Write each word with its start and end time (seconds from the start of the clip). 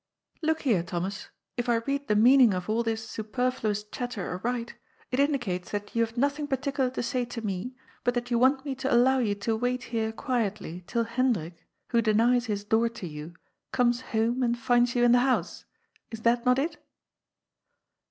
^^ 0.37 0.39
Look 0.41 0.63
here, 0.63 0.81
Thomas, 0.81 1.29
if 1.57 1.69
I 1.69 1.75
read 1.75 2.07
the 2.07 2.15
meaning 2.15 2.55
of 2.55 2.67
all 2.67 2.81
this 2.81 3.07
superfluous 3.07 3.83
chatter 3.83 4.31
aright, 4.31 4.73
it 5.11 5.19
indicates 5.19 5.69
that 5.69 5.95
you 5.95 6.03
have 6.03 6.17
nothing 6.17 6.47
particular 6.47 6.89
to 6.89 7.03
say 7.03 7.23
to 7.25 7.45
me, 7.45 7.75
but 8.03 8.15
that 8.15 8.31
you 8.31 8.39
want 8.39 8.65
me 8.65 8.73
to 8.73 8.91
allow 8.91 9.19
you 9.19 9.35
to 9.35 9.55
wait 9.55 9.83
here 9.93 10.11
quietly 10.11 10.83
till 10.87 11.03
Hen 11.03 11.35
drik, 11.35 11.53
who 11.89 12.01
denies 12.01 12.47
his 12.47 12.63
door 12.63 12.89
to 12.89 13.05
you, 13.05 13.35
comes 13.71 14.01
home 14.01 14.41
and 14.41 14.57
finds 14.57 14.95
you 14.95 15.03
in 15.03 15.11
the 15.11 15.19
house. 15.19 15.65
Is 16.09 16.21
that 16.23 16.47
not 16.47 16.57
it? 16.57 16.83